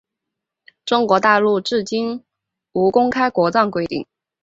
[0.83, 2.23] 中国大陆至今
[2.71, 4.07] 无公开国葬规定。